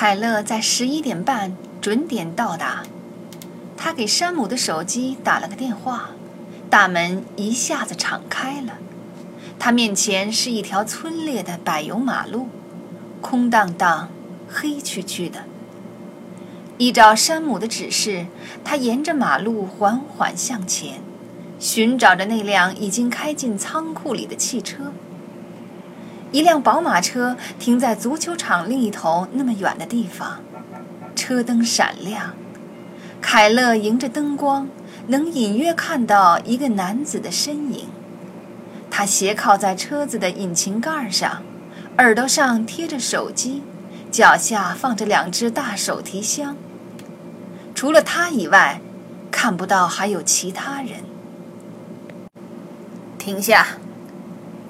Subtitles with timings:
[0.00, 2.84] 凯勒在十一点半准点到达。
[3.76, 6.12] 他给山姆的手机打了个电话，
[6.70, 8.78] 大门一下子敞开了。
[9.58, 12.48] 他面前是一条村裂的柏油马路，
[13.20, 14.08] 空荡荡、
[14.48, 15.44] 黑黢黢的。
[16.78, 18.26] 依照山姆的指示，
[18.64, 21.02] 他沿着马路缓缓向前，
[21.58, 24.94] 寻找着那辆已经开进仓库里的汽车。
[26.32, 30.40] 一辆宝马车停在足球场另一头那么远的地方，
[31.16, 32.34] 车灯闪亮。
[33.20, 34.68] 凯勒迎着灯光，
[35.08, 37.88] 能隐约看到一个男子的身影。
[38.90, 41.42] 他斜靠在车子的引擎盖上，
[41.98, 43.62] 耳朵上贴着手机，
[44.10, 46.56] 脚下放着两只大手提箱。
[47.74, 48.80] 除了他以外，
[49.30, 51.04] 看不到还有其他人。
[53.18, 53.66] 停下！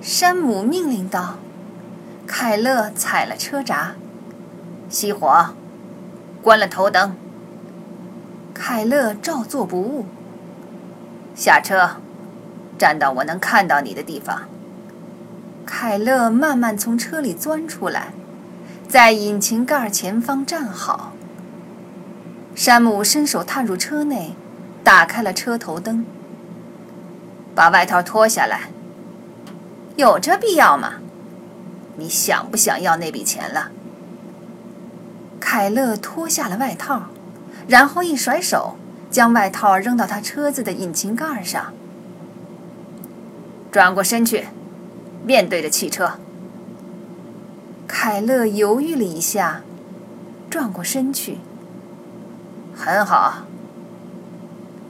[0.00, 1.38] 山姆命令道。
[2.28, 3.94] 凯勒踩了车闸，
[4.90, 5.54] 熄火，
[6.42, 7.16] 关了头灯。
[8.52, 10.04] 凯勒照做不误。
[11.34, 11.96] 下车，
[12.78, 14.42] 站到我能看到你的地方。
[15.64, 18.12] 凯勒慢慢从车里钻出来，
[18.86, 21.14] 在引擎盖前方站好。
[22.54, 24.34] 山姆伸手探入车内，
[24.84, 26.04] 打开了车头灯。
[27.54, 28.70] 把外套脱下来。
[29.96, 30.94] 有这必要吗？
[31.98, 33.72] 你想不想要那笔钱了？
[35.40, 37.08] 凯勒脱下了外套。
[37.66, 38.76] 然后一甩手，
[39.10, 41.74] 将外套扔到他车子的引擎盖上。
[43.70, 44.46] 转过身去，
[45.24, 46.12] 面对着汽车。
[47.86, 49.62] 凯勒犹豫了一下，
[50.48, 51.38] 转过身去。
[52.74, 53.42] 很好。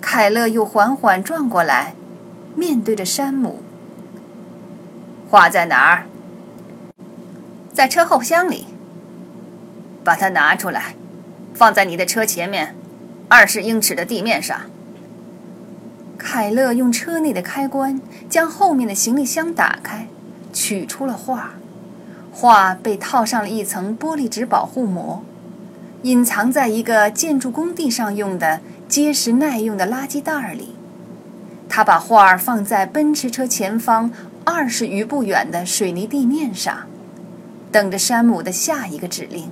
[0.00, 1.94] 凯勒又缓缓转过来，
[2.54, 3.62] 面对着山姆。
[5.30, 6.06] 画在哪儿？
[7.76, 8.64] 在车后箱里。
[10.02, 10.94] 把它拿出来。
[11.52, 12.74] 放在你的车前面，
[13.28, 14.62] 二十英尺的地面上。
[16.16, 18.00] 凯勒用车内的开关
[18.30, 20.08] 将后面的行李箱打开，
[20.54, 21.54] 取出了画。
[22.32, 25.22] 画被套上了一层玻璃纸保护膜，
[26.02, 30.74] 隐藏在一个建筑工地上用的结实耐用的垃圾袋里。
[31.68, 34.10] 他把画放在奔驰车前方
[34.44, 36.86] 二十余步远的水泥地面上，
[37.70, 39.50] 等着山姆的下一个指令。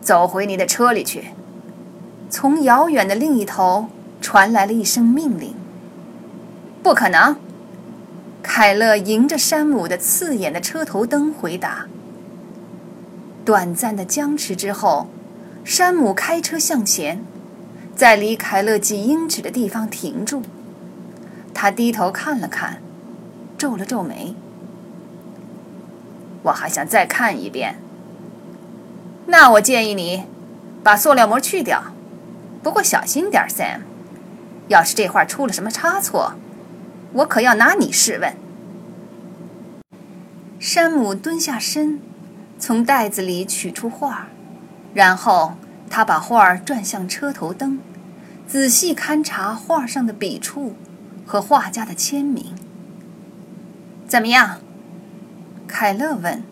[0.00, 1.30] 走回你的车里去。
[2.30, 3.86] 从遥远的另一头
[4.20, 5.54] 传来了一声命令。
[6.82, 7.36] 不可能！
[8.42, 11.86] 凯勒迎着山姆的刺眼的车头灯回答。
[13.44, 15.06] 短暂的僵持之后，
[15.64, 17.24] 山姆开车向前，
[17.94, 20.42] 在离凯勒几英尺的地方停住。
[21.54, 22.82] 他低头看了看，
[23.56, 24.34] 皱了皱眉。
[26.44, 27.76] 我还想再看一遍。
[29.26, 30.24] 那我建议你
[30.82, 31.92] 把塑料膜去掉，
[32.62, 33.80] 不过小心点，Sam。
[34.68, 36.34] 要是这画出了什么差错，
[37.12, 38.34] 我可要拿你试问。
[40.58, 42.00] 山姆蹲下身，
[42.58, 44.28] 从袋子里取出画，
[44.94, 45.54] 然后
[45.90, 47.78] 他把画转向车头灯，
[48.46, 50.76] 仔细勘察画上的笔触
[51.26, 52.54] 和画家的签名。
[54.08, 54.60] 怎么样？
[55.66, 56.42] 凯勒问。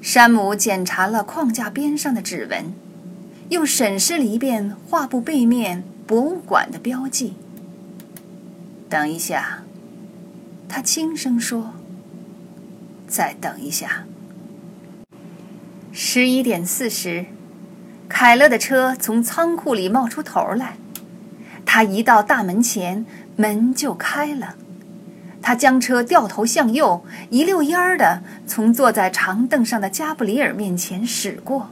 [0.00, 2.72] 山姆检查了框架边上的指纹，
[3.50, 7.34] 又审视了一遍画布背面“博物馆”的标记。
[8.88, 9.62] 等一下，
[10.68, 11.74] 他轻声说
[13.06, 14.04] ：“再等一下。”
[15.92, 17.26] 十一点四十，
[18.08, 20.76] 凯勒的车从仓库里冒出头来。
[21.64, 23.06] 他一到大门前，
[23.36, 24.56] 门就开了。
[25.42, 31.70] 他将车掉头向右，一溜烟儿的从坐在长凳上的加布里尔面前驶过。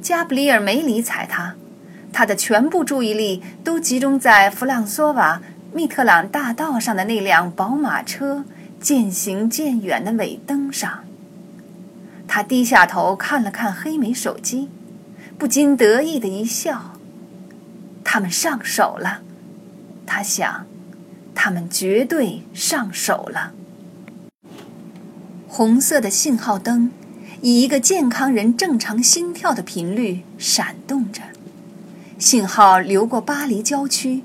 [0.00, 1.56] 加布里尔没理睬他，
[2.12, 5.42] 他的全部注意力都集中在弗朗索瓦
[5.72, 8.44] 密特朗大道上的那辆宝马车
[8.80, 11.00] 渐行渐远的尾灯上。
[12.28, 14.68] 他低下头看了看黑莓手机，
[15.36, 16.92] 不禁得意的一笑。
[18.04, 19.22] 他们上手了，
[20.06, 20.66] 他想。
[21.36, 23.52] 他们绝对上手了。
[25.46, 26.90] 红色的信号灯
[27.42, 31.22] 以一个健康人正常心跳的频率闪动着，
[32.18, 34.22] 信号流过巴黎郊区，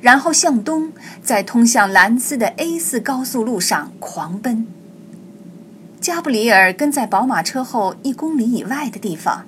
[0.00, 4.66] 然后向东，在通向兰斯的 A 四高速路上狂奔。
[6.00, 9.46] 加布里尔跟在宝马车后一公里以外的地方，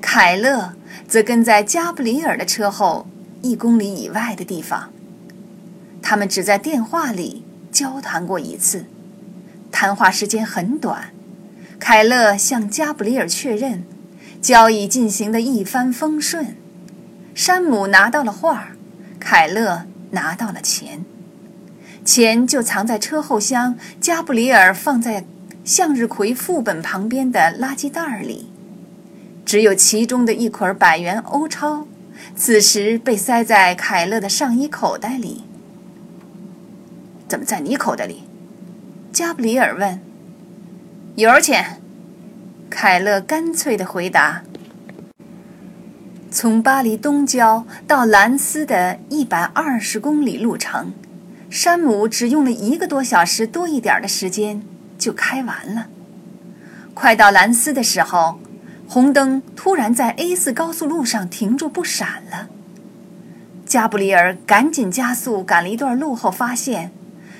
[0.00, 0.74] 凯勒
[1.06, 3.06] 则跟在加布里尔的车后
[3.40, 4.90] 一公里以外的地方。
[6.02, 8.86] 他们只在电话里交谈过一次，
[9.70, 11.10] 谈话时间很短，
[11.78, 13.84] 凯勒向加布里尔确认，
[14.40, 16.56] 交易进行的一帆风顺。
[17.34, 18.70] 山姆拿到了画，
[19.18, 21.04] 凯勒拿到了钱，
[22.04, 25.24] 钱就藏在车后箱，加布里尔放在
[25.64, 28.50] 向日葵副本旁边的垃圾袋里。
[29.46, 31.86] 只有其中的一捆百元欧钞，
[32.34, 35.44] 此时被塞在凯勒的上衣口袋里。
[37.30, 38.24] 怎么在你口袋里？
[39.12, 40.00] 加布里尔问。
[41.14, 41.80] 油钱，
[42.68, 44.42] 凯勒干脆的回答。
[46.28, 50.92] 从巴黎东郊到兰斯的一百二十公里路程，
[51.48, 54.64] 山姆只用了一个多小时多一点的时间
[54.98, 55.86] 就开完了。
[56.94, 58.40] 快到兰斯的时候，
[58.88, 62.48] 红灯突然在 A 四高速路上停住不闪了。
[63.64, 66.90] 加布里尔赶紧加速赶了一段路后，发现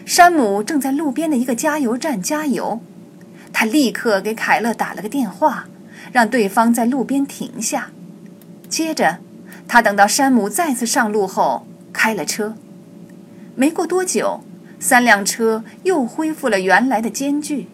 [0.05, 2.81] 山姆正在路边的一个加油站加油。
[3.53, 5.67] 他立刻给凯勒打了个电话，
[6.13, 7.91] 让对方在路边停下。
[8.69, 9.19] 接着，
[9.67, 12.55] 他等到山姆再次上路后开了车。
[13.57, 14.41] 没过多久，
[14.79, 17.69] 三辆车又恢复了原来的间距。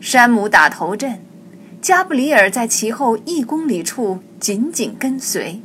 [0.00, 1.20] 山姆打头阵，
[1.82, 5.60] 加布里尔在其后一公里处紧紧跟随，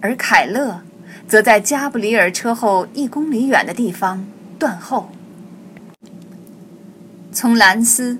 [0.00, 0.82] 而凯勒
[1.28, 4.26] 则在加布里尔车后一公里远的地方
[4.62, 5.10] 断后。
[7.32, 8.18] 从兰斯，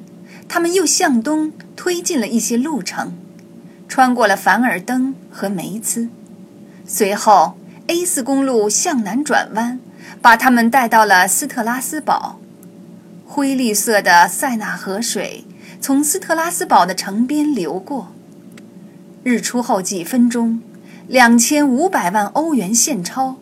[0.48, 3.12] 他们又向东推进了一些路程。
[3.86, 6.08] 穿过了凡尔登和梅兹，
[6.84, 7.54] 随后
[7.86, 9.78] A 四公路向南转弯，
[10.20, 12.40] 把他们带到了斯特拉斯堡。
[13.24, 15.44] 灰绿色的塞纳河水
[15.80, 18.08] 从斯特拉斯堡的城边流过。
[19.22, 20.60] 日出后几分钟，
[21.06, 23.36] 两千五百万欧元现钞，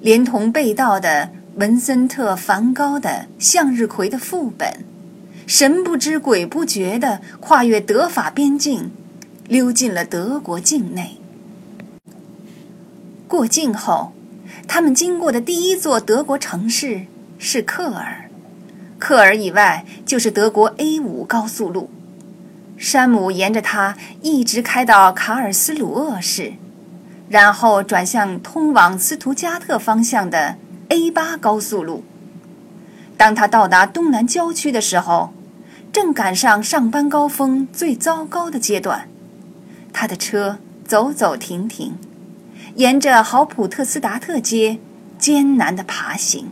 [0.00, 4.84] 连同被盗的文森特·梵高的《向日葵》的副本，
[5.46, 8.90] 神不知鬼不觉地跨越德法边境。
[9.46, 11.18] 溜进了德国境内。
[13.28, 14.14] 过境后，
[14.66, 17.02] 他们经过的第一座德国城市
[17.38, 18.30] 是克尔。
[18.98, 21.90] 克尔以外就是德国 A 五高速路。
[22.78, 26.54] 山姆沿着它一直开到卡尔斯鲁厄市，
[27.28, 30.56] 然后转向通往斯图加特方向的
[30.94, 32.04] A 八高速路。
[33.16, 35.34] 当他到达东南郊区的时候，
[35.92, 39.08] 正赶上上班高峰最糟糕的阶段。
[39.92, 41.94] 他的车走走停停，
[42.76, 44.78] 沿着豪普特斯达特街
[45.18, 46.48] 艰难地爬行，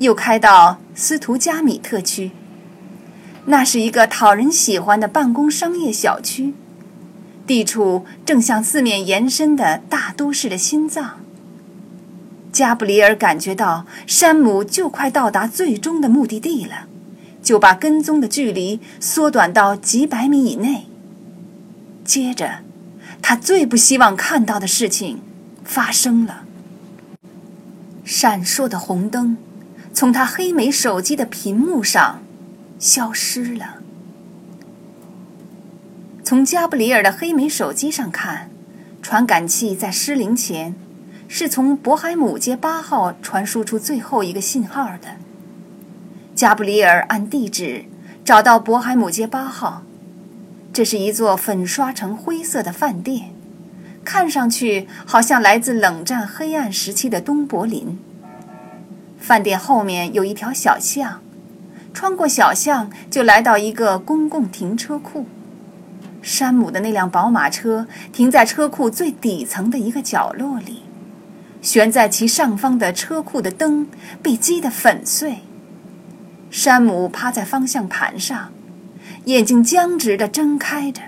[0.00, 2.32] 又开到斯图加米特区。
[3.46, 6.52] 那是一个讨人喜欢的办公商业小区，
[7.46, 11.20] 地处正向四面延伸的大都市的心脏。
[12.56, 16.86] 加布里尔感觉到山姆就快到达最终的目的地了，
[17.42, 20.86] 就把跟踪的距离缩短到几百米以内。
[22.02, 22.60] 接着，
[23.20, 25.20] 他最不希望看到的事情
[25.64, 26.44] 发生了。
[28.06, 29.36] 闪烁的红灯
[29.92, 32.22] 从他黑莓手机的屏幕上
[32.78, 33.82] 消失了。
[36.24, 38.48] 从加布里尔的黑莓手机上看，
[39.02, 40.74] 传感器在失灵前
[41.28, 45.16] 是从渤海姆街八号传输出最后一个信号的。
[46.34, 47.84] 加布里尔按地址
[48.24, 49.82] 找到渤海姆街八号。
[50.72, 53.30] 这是一座粉刷成灰色的饭店，
[54.04, 57.98] 看上去好像来自冷战黑暗时期的东柏林。
[59.18, 61.22] 饭店后面有一条小巷，
[61.94, 65.24] 穿过小巷就来到一个公共停车库。
[66.20, 70.82] 山姆的那辆宝马车停在车库最底层的一个角落里，
[71.66, 73.88] 悬在其上方的车库的灯
[74.22, 75.38] 被击得粉碎。
[76.48, 78.52] 山姆趴在方向盘上。
[79.24, 81.02] 眼睛僵直地睁开着，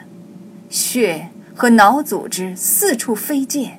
[0.68, 3.78] 血和脑组织四处飞溅，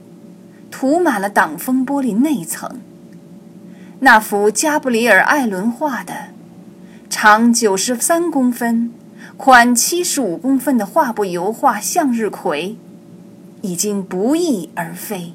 [0.71, 2.79] 涂满了挡风玻璃内层。
[3.99, 6.29] 那幅加布里尔·艾伦画的、
[7.09, 8.93] 长九十三公分、
[9.35, 12.77] 宽七十五公分的画布油画《向日葵》，
[13.67, 15.33] 已经不翼而飞。